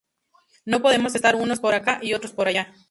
[0.65, 2.73] No podemos estar unos por acá y otros por allá"".